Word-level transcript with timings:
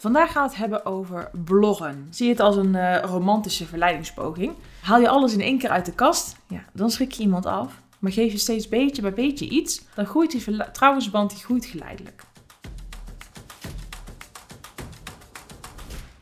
Vandaag 0.00 0.32
gaan 0.32 0.42
we 0.42 0.48
het 0.48 0.58
hebben 0.58 0.84
over 0.84 1.30
bloggen. 1.44 2.06
Zie 2.10 2.26
je 2.26 2.32
het 2.32 2.40
als 2.40 2.56
een 2.56 2.74
uh, 2.74 3.00
romantische 3.02 3.66
verleidingspoging? 3.66 4.52
Haal 4.82 5.00
je 5.00 5.08
alles 5.08 5.32
in 5.32 5.40
één 5.40 5.58
keer 5.58 5.70
uit 5.70 5.86
de 5.86 5.92
kast, 5.92 6.36
ja, 6.48 6.64
dan 6.72 6.90
schrik 6.90 7.12
je 7.12 7.22
iemand 7.22 7.46
af. 7.46 7.80
Maar 7.98 8.12
geef 8.12 8.32
je 8.32 8.38
steeds 8.38 8.68
beetje 8.68 9.02
bij 9.02 9.12
beetje 9.12 9.48
iets, 9.48 9.84
dan 9.94 10.06
groeit 10.06 10.30
die 10.30 10.42
vertrouwensband 10.42 11.30
die 11.30 11.38
groeit 11.38 11.64
geleidelijk. 11.64 12.22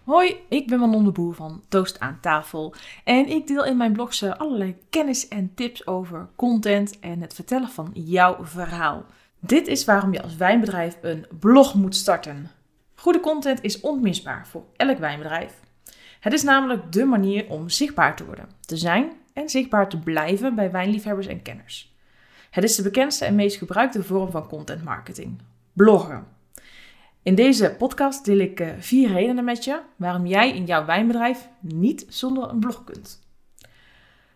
Hoi, 0.04 0.36
ik 0.48 0.66
ben 0.66 0.79
Manon 0.79 1.04
de 1.04 1.12
Boer 1.12 1.34
van 1.34 1.62
Toast 1.68 2.00
aan 2.00 2.18
tafel. 2.20 2.74
En 3.04 3.29
ik 3.29 3.46
deel 3.46 3.64
in 3.64 3.77
mijn 3.77 3.93
blogs 3.93 4.22
eh, 4.22 4.32
allerlei 4.36 4.77
kennis 4.90 5.29
en 5.29 5.54
tips 5.54 5.86
over 5.86 6.29
content 6.36 6.98
en 7.00 7.20
het 7.20 7.34
vertellen 7.34 7.68
van 7.68 7.90
jouw 7.95 8.36
verhaal. 8.40 9.04
Dit 9.40 9.66
is 9.66 9.84
waarom 9.84 10.12
je 10.12 10.22
als 10.22 10.36
wijnbedrijf 10.36 10.98
een 11.00 11.27
blog 11.40 11.74
moet 11.74 11.95
starten. 11.96 12.50
Goede 12.96 13.20
content 13.20 13.62
is 13.62 13.80
onmisbaar 13.80 14.46
voor 14.46 14.64
elk 14.76 14.98
wijnbedrijf. 14.98 15.61
Het 16.21 16.32
is 16.32 16.43
namelijk 16.43 16.93
de 16.93 17.04
manier 17.04 17.48
om 17.48 17.68
zichtbaar 17.68 18.16
te 18.16 18.25
worden, 18.25 18.48
te 18.61 18.76
zijn 18.76 19.12
en 19.32 19.48
zichtbaar 19.48 19.88
te 19.88 19.98
blijven 19.98 20.54
bij 20.54 20.71
wijnliefhebbers 20.71 21.26
en 21.26 21.43
kenners. 21.43 21.94
Het 22.50 22.64
is 22.64 22.76
de 22.76 22.82
bekendste 22.82 23.24
en 23.24 23.35
meest 23.35 23.57
gebruikte 23.57 24.02
vorm 24.02 24.30
van 24.30 24.48
content 24.48 24.85
marketing: 24.85 25.38
bloggen. 25.72 26.26
In 27.22 27.35
deze 27.35 27.74
podcast 27.79 28.24
deel 28.24 28.38
ik 28.38 28.61
eh, 28.61 28.68
vier 28.79 29.13
redenen 29.13 29.44
met 29.44 29.64
je 29.64 29.80
waarom 29.96 30.26
jij 30.26 30.54
in 30.54 30.64
jouw 30.64 30.85
wijnbedrijf 30.85 31.49
niet 31.60 32.06
zonder 32.08 32.50
een 32.50 32.60
blog 32.60 32.84
kunt. 32.84 33.24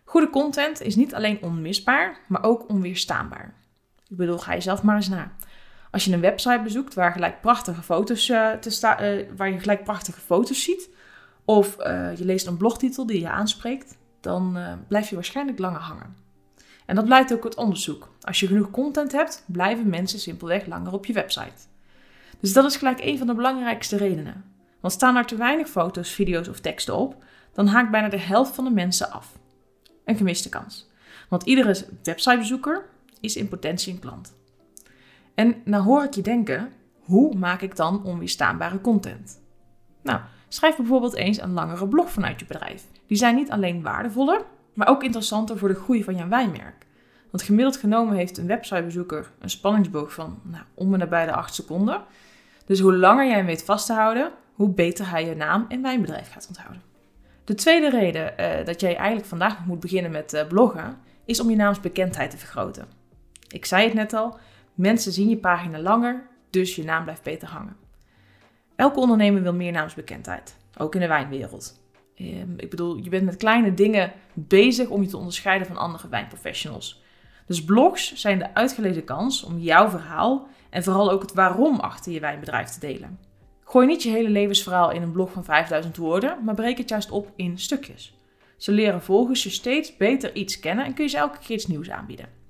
Goede 0.03 0.29
content 0.29 0.81
is 0.81 0.95
niet 0.95 1.13
alleen 1.13 1.41
onmisbaar, 1.41 2.19
maar 2.27 2.43
ook 2.43 2.69
onweerstaanbaar. 2.69 3.53
Ik 4.07 4.17
bedoel, 4.17 4.37
ga 4.37 4.53
je 4.53 4.61
zelf 4.61 4.83
maar 4.83 4.95
eens 4.95 5.09
na. 5.09 5.31
Als 5.91 6.05
je 6.05 6.13
een 6.13 6.21
website 6.21 6.61
bezoekt 6.63 6.93
waar, 6.93 7.11
gelijk 7.11 7.41
prachtige 7.41 7.81
foto's, 7.81 8.29
uh, 8.29 8.51
te 8.51 8.69
uh, 8.69 9.37
waar 9.37 9.49
je 9.49 9.59
gelijk 9.59 9.83
prachtige 9.83 10.19
foto's 10.19 10.63
ziet, 10.63 10.89
of 11.45 11.75
je 12.17 12.25
leest 12.25 12.47
een 12.47 12.57
blogtitel 12.57 13.05
die 13.05 13.19
je 13.19 13.29
aanspreekt, 13.29 13.97
dan 14.21 14.57
blijf 14.87 15.09
je 15.09 15.15
waarschijnlijk 15.15 15.59
langer 15.59 15.79
hangen. 15.79 16.15
En 16.85 16.95
dat 16.95 17.05
blijkt 17.05 17.33
ook 17.33 17.43
uit 17.43 17.55
onderzoek. 17.55 18.09
Als 18.21 18.39
je 18.39 18.47
genoeg 18.47 18.71
content 18.71 19.11
hebt, 19.11 19.43
blijven 19.47 19.89
mensen 19.89 20.19
simpelweg 20.19 20.65
langer 20.65 20.93
op 20.93 21.05
je 21.05 21.13
website. 21.13 21.67
Dus 22.39 22.53
dat 22.53 22.65
is 22.65 22.75
gelijk 22.75 22.99
een 23.01 23.17
van 23.17 23.27
de 23.27 23.35
belangrijkste 23.35 23.97
redenen. 23.97 24.43
Want 24.79 24.93
staan 24.93 25.15
er 25.15 25.25
te 25.25 25.35
weinig 25.35 25.69
foto's, 25.69 26.11
video's 26.11 26.47
of 26.47 26.59
teksten 26.59 26.95
op, 26.95 27.23
dan 27.53 27.67
haakt 27.67 27.91
bijna 27.91 28.09
de 28.09 28.19
helft 28.19 28.55
van 28.55 28.63
de 28.63 28.71
mensen 28.71 29.11
af. 29.11 29.37
Een 30.05 30.17
gemiste 30.17 30.49
kans. 30.49 30.89
Want 31.29 31.43
iedere 31.43 31.85
websitebezoeker 32.03 32.85
is 33.19 33.35
in 33.35 33.47
potentie 33.47 33.93
een 33.93 33.99
klant. 33.99 34.33
En 35.35 35.55
nou 35.65 35.83
hoor 35.83 36.03
ik 36.03 36.13
je 36.13 36.21
denken, 36.21 36.71
hoe 36.99 37.35
maak 37.35 37.61
ik 37.61 37.75
dan 37.75 38.03
onweerstaanbare 38.03 38.81
content? 38.81 39.41
Nou, 40.01 40.19
schrijf 40.47 40.75
bijvoorbeeld 40.75 41.15
eens 41.15 41.41
een 41.41 41.53
langere 41.53 41.87
blog 41.87 42.11
vanuit 42.11 42.39
je 42.39 42.45
bedrijf. 42.45 42.85
Die 43.07 43.17
zijn 43.17 43.35
niet 43.35 43.51
alleen 43.51 43.81
waardevoller, 43.81 44.41
maar 44.73 44.87
ook 44.87 45.03
interessanter 45.03 45.57
voor 45.57 45.67
de 45.67 45.75
groei 45.75 46.03
van 46.03 46.15
jouw 46.15 46.27
wijnmerk. 46.27 46.85
Want 47.31 47.43
gemiddeld 47.43 47.77
genomen 47.77 48.15
heeft 48.15 48.37
een 48.37 48.47
websitebezoeker 48.47 49.31
een 49.39 49.49
spanningsboog 49.49 50.13
van 50.13 50.39
nou, 50.43 50.63
om 50.73 50.93
en 50.93 50.99
nabij 50.99 51.25
de 51.25 51.33
8 51.33 51.53
seconden. 51.53 52.01
Dus 52.65 52.79
hoe 52.79 52.97
langer 52.97 53.25
jij 53.25 53.35
hem 53.35 53.45
weet 53.45 53.63
vast 53.63 53.85
te 53.85 53.93
houden, 53.93 54.31
hoe 54.53 54.69
beter 54.69 55.09
hij 55.09 55.25
je 55.25 55.35
naam 55.35 55.65
en 55.67 55.81
wijnbedrijf 55.81 56.31
gaat 56.31 56.47
onthouden. 56.47 56.81
De 57.43 57.53
tweede 57.53 57.89
reden 57.89 58.33
uh, 58.39 58.65
dat 58.65 58.79
jij 58.79 58.95
eigenlijk 58.95 59.27
vandaag 59.27 59.65
moet 59.65 59.79
beginnen 59.79 60.11
met 60.11 60.33
uh, 60.33 60.47
bloggen, 60.47 60.97
is 61.25 61.39
om 61.39 61.49
je 61.49 61.55
naamsbekendheid 61.55 62.31
te 62.31 62.37
vergroten. 62.37 62.85
Ik 63.47 63.65
zei 63.65 63.85
het 63.85 63.93
net 63.93 64.13
al, 64.13 64.37
mensen 64.73 65.11
zien 65.11 65.29
je 65.29 65.37
pagina 65.37 65.79
langer, 65.79 66.27
dus 66.49 66.75
je 66.75 66.83
naam 66.83 67.03
blijft 67.03 67.23
beter 67.23 67.47
hangen. 67.47 67.75
Elke 68.75 68.99
ondernemer 68.99 69.41
wil 69.41 69.53
meer 69.53 69.71
naamsbekendheid, 69.71 70.57
ook 70.77 70.93
in 70.95 71.01
de 71.01 71.07
wijnwereld. 71.07 71.79
Ehm, 72.15 72.53
ik 72.57 72.69
bedoel, 72.69 72.95
je 72.97 73.09
bent 73.09 73.25
met 73.25 73.35
kleine 73.35 73.73
dingen 73.73 74.11
bezig 74.33 74.87
om 74.89 75.01
je 75.01 75.07
te 75.07 75.17
onderscheiden 75.17 75.67
van 75.67 75.77
andere 75.77 76.09
wijnprofessionals. 76.09 77.03
Dus 77.45 77.63
blogs 77.63 78.13
zijn 78.15 78.39
de 78.39 78.53
uitgelezen 78.53 79.03
kans 79.03 79.43
om 79.43 79.59
jouw 79.59 79.89
verhaal 79.89 80.47
en 80.69 80.83
vooral 80.83 81.11
ook 81.11 81.21
het 81.21 81.33
waarom 81.33 81.79
achter 81.79 82.11
je 82.11 82.19
wijnbedrijf 82.19 82.69
te 82.69 82.79
delen. 82.79 83.19
Gooi 83.63 83.87
niet 83.87 84.03
je 84.03 84.09
hele 84.09 84.29
levensverhaal 84.29 84.91
in 84.91 85.01
een 85.01 85.11
blog 85.11 85.31
van 85.31 85.43
5000 85.43 85.97
woorden, 85.97 86.43
maar 86.43 86.55
breek 86.55 86.77
het 86.77 86.89
juist 86.89 87.11
op 87.11 87.31
in 87.35 87.59
stukjes. 87.59 88.13
Ze 88.57 88.71
leren 88.71 89.01
volgens 89.01 89.43
je 89.43 89.49
steeds 89.49 89.97
beter 89.97 90.35
iets 90.35 90.59
kennen 90.59 90.85
en 90.85 90.93
kun 90.93 91.03
je 91.03 91.09
ze 91.09 91.17
elke 91.17 91.37
keer 91.37 91.55
iets 91.55 91.67
nieuws 91.67 91.89
aanbieden. 91.89 92.40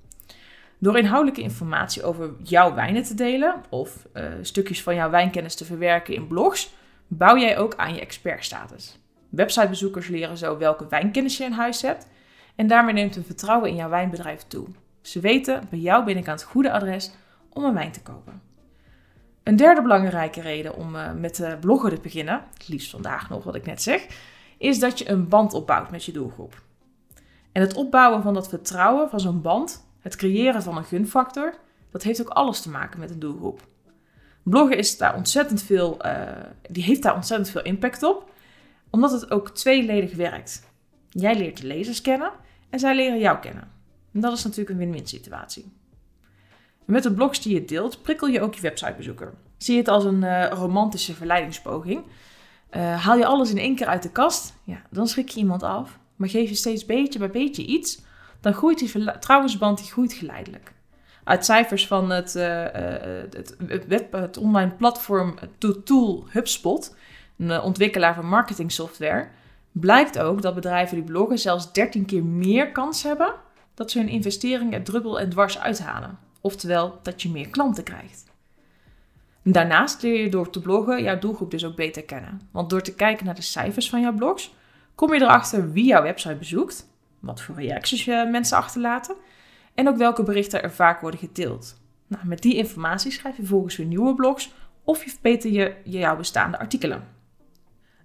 Door 0.82 0.98
inhoudelijke 0.98 1.42
informatie 1.42 2.02
over 2.02 2.30
jouw 2.42 2.74
wijnen 2.74 3.02
te 3.02 3.14
delen 3.14 3.54
of 3.68 4.06
uh, 4.14 4.24
stukjes 4.40 4.82
van 4.82 4.94
jouw 4.94 5.10
wijnkennis 5.10 5.54
te 5.54 5.64
verwerken 5.64 6.14
in 6.14 6.26
blogs, 6.26 6.74
bouw 7.06 7.36
jij 7.36 7.58
ook 7.58 7.76
aan 7.76 7.94
je 7.94 8.00
expertstatus. 8.00 8.98
Websitebezoekers 9.28 10.08
leren 10.08 10.36
zo 10.36 10.58
welke 10.58 10.86
wijnkennis 10.88 11.36
je 11.36 11.44
in 11.44 11.52
huis 11.52 11.82
hebt 11.82 12.08
en 12.54 12.66
daarmee 12.66 12.94
neemt 12.94 13.14
hun 13.14 13.24
vertrouwen 13.24 13.70
in 13.70 13.76
jouw 13.76 13.88
wijnbedrijf 13.88 14.42
toe. 14.46 14.66
Ze 15.00 15.20
weten, 15.20 15.62
bij 15.70 15.78
jou 15.78 16.10
aan 16.10 16.22
het 16.22 16.42
goede 16.42 16.72
adres 16.72 17.12
om 17.48 17.64
een 17.64 17.74
wijn 17.74 17.92
te 17.92 18.02
kopen. 18.02 18.42
Een 19.42 19.56
derde 19.56 19.82
belangrijke 19.82 20.40
reden 20.40 20.76
om 20.76 20.94
uh, 20.94 21.12
met 21.12 21.38
uh, 21.38 21.58
bloggen 21.60 21.90
te 21.90 22.00
beginnen, 22.00 22.42
het 22.52 22.68
liefst 22.68 22.90
vandaag 22.90 23.28
nog 23.28 23.44
wat 23.44 23.54
ik 23.54 23.66
net 23.66 23.82
zeg, 23.82 24.06
is 24.58 24.78
dat 24.78 24.98
je 24.98 25.10
een 25.10 25.28
band 25.28 25.54
opbouwt 25.54 25.90
met 25.90 26.04
je 26.04 26.12
doelgroep. 26.12 26.62
En 27.52 27.62
het 27.62 27.74
opbouwen 27.74 28.22
van 28.22 28.34
dat 28.34 28.48
vertrouwen, 28.48 29.10
van 29.10 29.20
zo'n 29.20 29.42
band, 29.42 29.90
het 30.02 30.16
creëren 30.16 30.62
van 30.62 30.76
een 30.76 30.84
gunfactor, 30.84 31.54
dat 31.90 32.02
heeft 32.02 32.20
ook 32.20 32.28
alles 32.28 32.60
te 32.60 32.70
maken 32.70 33.00
met 33.00 33.10
een 33.10 33.18
doelgroep. 33.18 33.60
Bloggen 34.42 34.78
is 34.78 34.96
daar 34.96 35.16
ontzettend 35.16 35.62
veel, 35.62 36.06
uh, 36.06 36.22
die 36.70 36.82
heeft 36.82 37.02
daar 37.02 37.14
ontzettend 37.14 37.50
veel 37.50 37.62
impact 37.62 38.02
op, 38.02 38.30
omdat 38.90 39.12
het 39.12 39.30
ook 39.30 39.50
tweeledig 39.50 40.14
werkt. 40.14 40.70
Jij 41.08 41.36
leert 41.36 41.60
de 41.60 41.66
lezers 41.66 42.00
kennen 42.00 42.30
en 42.70 42.78
zij 42.78 42.94
leren 42.94 43.18
jou 43.18 43.38
kennen. 43.38 43.70
En 44.12 44.20
dat 44.20 44.32
is 44.32 44.44
natuurlijk 44.44 44.70
een 44.70 44.78
win-win 44.78 45.06
situatie. 45.06 45.72
Met 46.84 47.02
de 47.02 47.12
blogs 47.12 47.40
die 47.40 47.54
je 47.54 47.64
deelt, 47.64 48.02
prikkel 48.02 48.28
je 48.28 48.40
ook 48.40 48.54
je 48.54 48.60
websitebezoeker. 48.60 49.34
Zie 49.56 49.74
je 49.74 49.80
het 49.80 49.88
als 49.88 50.04
een 50.04 50.22
uh, 50.22 50.48
romantische 50.48 51.14
verleidingspoging. 51.14 52.04
Uh, 52.70 53.04
haal 53.04 53.16
je 53.16 53.26
alles 53.26 53.50
in 53.50 53.58
één 53.58 53.74
keer 53.74 53.86
uit 53.86 54.02
de 54.02 54.10
kast, 54.10 54.54
ja, 54.64 54.82
dan 54.90 55.08
schrik 55.08 55.28
je 55.28 55.40
iemand 55.40 55.62
af. 55.62 55.98
Maar 56.16 56.28
geef 56.28 56.48
je 56.48 56.54
steeds 56.54 56.86
beetje 56.86 57.18
bij 57.18 57.30
beetje 57.30 57.64
iets, 57.64 58.02
dan 58.42 58.54
groeit 58.54 58.78
die 58.78 58.90
vertrouwensband 58.90 59.78
die 59.78 59.90
groeit 59.92 60.12
geleidelijk. 60.12 60.72
Uit 61.24 61.44
cijfers 61.44 61.86
van 61.86 62.10
het, 62.10 62.34
uh, 62.34 62.64
het, 63.66 63.86
web, 63.86 64.12
het 64.12 64.36
online 64.36 64.70
platform 64.70 65.34
Tool 65.84 66.26
HubSpot, 66.28 66.96
een 67.38 67.60
ontwikkelaar 67.60 68.14
van 68.14 68.28
marketing 68.28 68.72
software, 68.72 69.28
blijkt 69.72 70.18
ook 70.18 70.42
dat 70.42 70.54
bedrijven 70.54 70.96
die 70.96 71.04
bloggen 71.04 71.38
zelfs 71.38 71.72
13 71.72 72.04
keer 72.04 72.24
meer 72.24 72.72
kans 72.72 73.02
hebben 73.02 73.34
dat 73.74 73.90
ze 73.90 73.98
hun 73.98 74.08
investering 74.08 74.74
er 74.74 74.82
druppel 74.82 75.20
en 75.20 75.30
dwars 75.30 75.58
uithalen. 75.58 76.18
Oftewel 76.40 76.98
dat 77.02 77.22
je 77.22 77.30
meer 77.30 77.48
klanten 77.48 77.84
krijgt. 77.84 78.24
Daarnaast 79.42 80.02
leer 80.02 80.22
je 80.22 80.28
door 80.28 80.50
te 80.50 80.60
bloggen 80.60 81.02
jouw 81.02 81.18
doelgroep 81.18 81.50
dus 81.50 81.64
ook 81.64 81.76
beter 81.76 82.04
kennen. 82.04 82.40
Want 82.50 82.70
door 82.70 82.82
te 82.82 82.94
kijken 82.94 83.26
naar 83.26 83.34
de 83.34 83.42
cijfers 83.42 83.90
van 83.90 84.00
jouw 84.00 84.14
blogs, 84.14 84.54
kom 84.94 85.14
je 85.14 85.20
erachter 85.20 85.72
wie 85.72 85.84
jouw 85.84 86.02
website 86.02 86.34
bezoekt, 86.34 86.86
wat 87.22 87.42
voor 87.42 87.54
reacties 87.54 88.04
je 88.04 88.28
mensen 88.30 88.56
achterlaten 88.56 89.16
en 89.74 89.88
ook 89.88 89.96
welke 89.96 90.22
berichten 90.22 90.62
er 90.62 90.72
vaak 90.72 91.00
worden 91.00 91.20
gedeeld. 91.20 91.80
Nou, 92.06 92.26
met 92.26 92.42
die 92.42 92.56
informatie 92.56 93.10
schrijf 93.10 93.36
je 93.36 93.46
volgens 93.46 93.76
weer 93.76 93.86
nieuwe 93.86 94.14
blogs 94.14 94.52
of 94.84 95.04
je 95.04 95.10
verbeter 95.10 95.50
je, 95.50 95.74
jouw 95.84 96.16
bestaande 96.16 96.58
artikelen. 96.58 97.08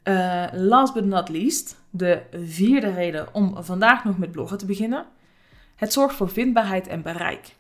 Uh, 0.04 0.46
last 0.52 0.94
but 0.94 1.06
not 1.06 1.30
least, 1.30 1.84
de 1.90 2.22
vierde 2.44 2.94
reden 2.94 3.34
om 3.34 3.64
vandaag 3.64 4.04
nog 4.04 4.18
met 4.18 4.32
bloggen 4.32 4.58
te 4.58 4.66
beginnen. 4.66 5.06
Het 5.76 5.94
zorgt 5.94 6.16
voor 6.16 6.30
vindbaarheid 6.30 6.88
en 6.88 7.02
bereik. 7.02 7.56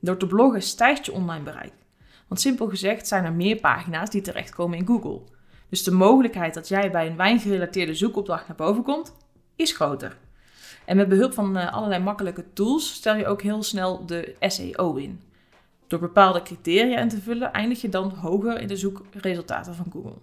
Door 0.00 0.16
te 0.16 0.26
bloggen 0.26 0.62
stijgt 0.62 1.06
je 1.06 1.12
online 1.12 1.44
bereik. 1.44 1.72
Want 2.28 2.40
simpel 2.40 2.68
gezegd 2.68 3.08
zijn 3.08 3.24
er 3.24 3.32
meer 3.32 3.56
pagina's 3.56 4.10
die 4.10 4.20
terechtkomen 4.20 4.78
in 4.78 4.86
Google. 4.86 5.20
Dus 5.68 5.84
de 5.84 5.90
mogelijkheid 5.90 6.54
dat 6.54 6.68
jij 6.68 6.90
bij 6.90 7.06
een 7.06 7.16
wijngerelateerde 7.16 7.94
zoekopdracht 7.94 8.48
naar 8.48 8.56
boven 8.56 8.82
komt, 8.82 9.16
is 9.56 9.72
groter. 9.72 10.16
En 10.84 10.96
met 10.96 11.08
behulp 11.08 11.32
van 11.32 11.56
eh, 11.56 11.72
allerlei 11.72 12.02
makkelijke 12.02 12.44
tools 12.52 12.94
stel 12.94 13.16
je 13.16 13.26
ook 13.26 13.42
heel 13.42 13.62
snel 13.62 14.06
de 14.06 14.34
SEO 14.40 14.94
in. 14.94 15.20
Door 15.86 16.00
bepaalde 16.00 16.42
criteria 16.42 16.98
in 16.98 17.08
te 17.08 17.20
vullen, 17.20 17.52
eindig 17.52 17.80
je 17.80 17.88
dan 17.88 18.10
hoger 18.10 18.60
in 18.60 18.68
de 18.68 18.76
zoekresultaten 18.76 19.74
van 19.74 19.86
Google. 19.92 20.18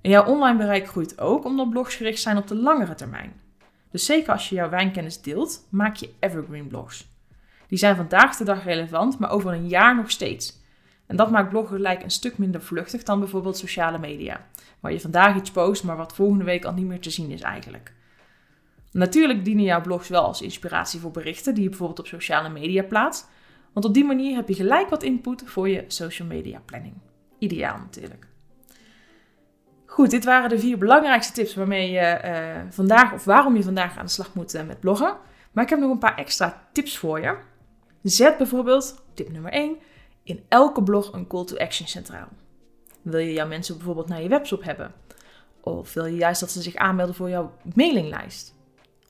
En 0.00 0.10
jouw 0.10 0.24
online 0.24 0.58
bereik 0.58 0.88
groeit 0.88 1.20
ook 1.20 1.44
omdat 1.44 1.70
blogs 1.70 1.94
gericht 1.94 2.20
zijn 2.20 2.36
op 2.36 2.46
de 2.46 2.56
langere 2.56 2.94
termijn. 2.94 3.32
Dus 3.90 4.04
zeker 4.04 4.32
als 4.32 4.48
je 4.48 4.54
jouw 4.54 4.68
wijnkennis 4.68 5.22
deelt, 5.22 5.66
maak 5.70 5.96
je 5.96 6.10
evergreen 6.20 6.66
blogs. 6.66 7.10
Die 7.68 7.78
zijn 7.78 7.96
vandaag 7.96 8.36
de 8.36 8.44
dag 8.44 8.64
relevant, 8.64 9.18
maar 9.18 9.30
over 9.30 9.52
een 9.52 9.68
jaar 9.68 9.96
nog 9.96 10.10
steeds. 10.10 10.60
En 11.06 11.16
dat 11.16 11.30
maakt 11.30 11.48
bloggen 11.48 11.76
gelijk 11.76 12.02
een 12.02 12.10
stuk 12.10 12.38
minder 12.38 12.62
vluchtig 12.62 13.02
dan 13.02 13.18
bijvoorbeeld 13.18 13.56
sociale 13.56 13.98
media, 13.98 14.46
waar 14.80 14.92
je 14.92 15.00
vandaag 15.00 15.36
iets 15.36 15.50
post, 15.50 15.84
maar 15.84 15.96
wat 15.96 16.14
volgende 16.14 16.44
week 16.44 16.64
al 16.64 16.72
niet 16.72 16.86
meer 16.86 17.00
te 17.00 17.10
zien 17.10 17.30
is 17.30 17.40
eigenlijk. 17.40 17.92
Natuurlijk 18.92 19.44
dienen 19.44 19.64
jouw 19.64 19.80
blogs 19.80 20.08
wel 20.08 20.22
als 20.22 20.42
inspiratie 20.42 21.00
voor 21.00 21.10
berichten 21.10 21.54
die 21.54 21.62
je 21.62 21.68
bijvoorbeeld 21.68 21.98
op 21.98 22.06
sociale 22.06 22.48
media 22.48 22.82
plaatst, 22.82 23.28
want 23.72 23.86
op 23.86 23.94
die 23.94 24.04
manier 24.04 24.36
heb 24.36 24.48
je 24.48 24.54
gelijk 24.54 24.88
wat 24.88 25.02
input 25.02 25.42
voor 25.46 25.68
je 25.68 25.84
social 25.86 26.28
media 26.28 26.60
planning. 26.64 26.94
Ideaal 27.38 27.78
natuurlijk. 27.78 28.26
Goed, 29.86 30.10
dit 30.10 30.24
waren 30.24 30.48
de 30.48 30.58
vier 30.58 30.78
belangrijkste 30.78 31.32
tips 31.32 31.54
waarmee 31.54 31.90
je 31.90 31.98
eh, 31.98 32.60
vandaag 32.70 33.12
of 33.12 33.24
waarom 33.24 33.56
je 33.56 33.62
vandaag 33.62 33.98
aan 33.98 34.04
de 34.04 34.10
slag 34.10 34.34
moet 34.34 34.54
uh, 34.54 34.62
met 34.62 34.80
bloggen. 34.80 35.16
Maar 35.52 35.64
ik 35.64 35.70
heb 35.70 35.78
nog 35.78 35.90
een 35.90 35.98
paar 35.98 36.16
extra 36.16 36.68
tips 36.72 36.98
voor 36.98 37.20
je. 37.20 37.36
Zet 38.02 38.36
bijvoorbeeld, 38.36 39.04
tip 39.14 39.32
nummer 39.32 39.52
1, 39.52 39.76
in 40.22 40.44
elke 40.48 40.82
blog 40.82 41.12
een 41.12 41.26
call 41.26 41.44
to 41.44 41.56
action 41.56 41.88
centraal. 41.88 42.28
Wil 43.02 43.20
je 43.20 43.32
jouw 43.32 43.46
mensen 43.46 43.76
bijvoorbeeld 43.76 44.08
naar 44.08 44.22
je 44.22 44.28
webshop 44.28 44.64
hebben? 44.64 44.92
Of 45.60 45.92
wil 45.94 46.06
je 46.06 46.16
juist 46.16 46.40
dat 46.40 46.50
ze 46.50 46.62
zich 46.62 46.74
aanmelden 46.74 47.14
voor 47.14 47.28
jouw 47.28 47.52
mailinglijst? 47.74 48.54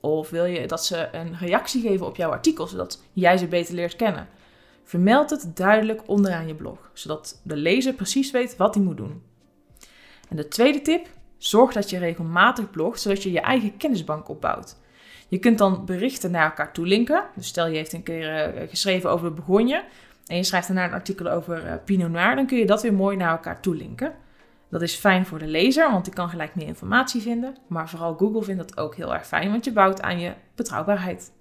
Of 0.05 0.29
wil 0.29 0.45
je 0.45 0.67
dat 0.67 0.85
ze 0.85 1.09
een 1.11 1.37
reactie 1.37 1.81
geven 1.81 2.05
op 2.05 2.15
jouw 2.15 2.31
artikel, 2.31 2.67
zodat 2.67 3.03
jij 3.13 3.37
ze 3.37 3.47
beter 3.47 3.75
leert 3.75 3.95
kennen? 3.95 4.27
Vermeld 4.83 5.29
het 5.29 5.51
duidelijk 5.55 6.01
onderaan 6.05 6.47
je 6.47 6.55
blog, 6.55 6.89
zodat 6.93 7.41
de 7.43 7.55
lezer 7.55 7.93
precies 7.93 8.31
weet 8.31 8.57
wat 8.57 8.75
hij 8.75 8.83
moet 8.83 8.97
doen. 8.97 9.21
En 10.29 10.35
de 10.35 10.47
tweede 10.47 10.81
tip, 10.81 11.07
zorg 11.37 11.73
dat 11.73 11.89
je 11.89 11.97
regelmatig 11.97 12.69
blogt, 12.69 13.01
zodat 13.01 13.23
je 13.23 13.31
je 13.31 13.39
eigen 13.39 13.77
kennisbank 13.77 14.29
opbouwt. 14.29 14.77
Je 15.27 15.39
kunt 15.39 15.57
dan 15.57 15.85
berichten 15.85 16.31
naar 16.31 16.45
elkaar 16.45 16.73
toelinken. 16.73 17.23
Dus 17.35 17.47
stel 17.47 17.67
je 17.67 17.75
heeft 17.75 17.93
een 17.93 18.03
keer 18.03 18.29
eh, 18.29 18.69
geschreven 18.69 19.09
over 19.09 19.33
begonje 19.33 19.83
en 20.27 20.35
je 20.35 20.43
schrijft 20.43 20.67
daarna 20.67 20.85
een 20.85 20.93
artikel 20.93 21.27
over 21.27 21.65
uh, 21.65 21.73
Pinot 21.85 22.11
Noir, 22.11 22.35
dan 22.35 22.45
kun 22.45 22.57
je 22.57 22.65
dat 22.65 22.81
weer 22.81 22.93
mooi 22.93 23.17
naar 23.17 23.31
elkaar 23.31 23.61
toelinken. 23.61 24.13
Dat 24.73 24.81
is 24.81 24.95
fijn 24.95 25.25
voor 25.25 25.39
de 25.39 25.47
lezer, 25.47 25.91
want 25.91 26.05
die 26.05 26.13
kan 26.13 26.29
gelijk 26.29 26.55
meer 26.55 26.67
informatie 26.67 27.21
vinden. 27.21 27.55
Maar 27.67 27.89
vooral 27.89 28.15
Google 28.15 28.43
vindt 28.43 28.67
dat 28.67 28.77
ook 28.77 28.95
heel 28.95 29.13
erg 29.13 29.27
fijn, 29.27 29.51
want 29.51 29.65
je 29.65 29.71
bouwt 29.71 30.01
aan 30.01 30.19
je 30.19 30.33
betrouwbaarheid. 30.55 31.31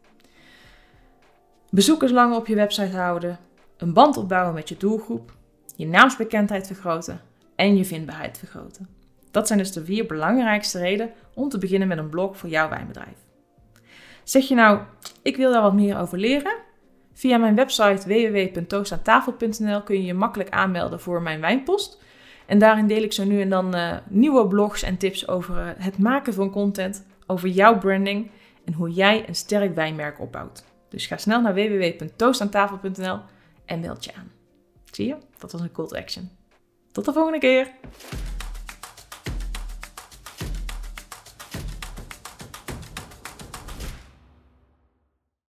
Bezoekers 1.71 2.13
langer 2.13 2.37
op 2.37 2.47
je 2.47 2.55
website 2.55 2.97
houden, 2.97 3.39
een 3.77 3.93
band 3.93 4.17
opbouwen 4.17 4.55
met 4.55 4.69
je 4.69 4.77
doelgroep, 4.77 5.33
je 5.77 5.87
naamsbekendheid 5.87 6.67
vergroten 6.67 7.21
en 7.57 7.77
je 7.77 7.85
vindbaarheid 7.85 8.39
vergroten. 8.39 8.89
Dat 9.31 9.47
zijn 9.47 9.59
dus 9.59 9.73
de 9.73 9.85
vier 9.85 10.07
belangrijkste 10.07 10.79
redenen 10.79 11.13
om 11.35 11.49
te 11.49 11.59
beginnen 11.59 11.89
met 11.89 11.99
een 11.99 12.11
blog 12.11 12.37
voor 12.37 12.49
jouw 12.49 12.69
wijnbedrijf. 12.69 13.17
Zeg 14.25 14.49
je 14.49 14.55
nou, 14.55 14.81
ik 15.23 15.37
wil 15.37 15.53
daar 15.53 15.63
wat 15.63 15.75
meer 15.75 15.99
over 15.99 16.19
leren? 16.19 16.57
Via 17.13 17.39
mijn 17.39 17.55
website 17.55 18.09
www.toostaantafel.nl 18.09 19.83
kun 19.83 19.97
je 19.97 20.05
je 20.05 20.15
makkelijk 20.15 20.51
aanmelden 20.51 21.01
voor 21.01 21.23
mijn 21.23 21.41
wijnpost. 21.41 22.01
En 22.47 22.59
daarin 22.59 22.87
deel 22.87 23.03
ik 23.03 23.13
zo 23.13 23.25
nu 23.25 23.41
en 23.41 23.49
dan 23.49 23.77
uh, 23.77 23.97
nieuwe 24.09 24.47
blogs 24.47 24.83
en 24.83 24.97
tips 24.97 25.29
over 25.29 25.57
uh, 25.57 25.69
het 25.77 25.99
maken 25.99 26.35
van 26.35 26.51
content, 26.51 27.07
over 27.27 27.49
jouw 27.49 27.79
branding 27.79 28.31
en 28.65 28.73
hoe 28.73 28.91
jij 28.91 29.29
een 29.29 29.35
sterk 29.35 29.75
wijnmerk 29.75 30.21
opbouwt. 30.21 30.65
Dus 30.89 31.07
ga 31.07 31.17
snel 31.17 31.41
naar 31.41 31.55
www.toostaantafel.nl 31.55 33.19
en 33.65 33.81
meld 33.81 34.05
je 34.05 34.15
aan. 34.15 34.31
Zie 34.91 35.07
je? 35.07 35.17
Dat 35.39 35.53
was 35.53 35.61
een 35.61 35.73
call 35.73 35.87
to 35.87 35.97
action. 35.97 36.31
Tot 36.93 37.05
de 37.05 37.13
volgende 37.13 37.39
keer! 37.39 37.71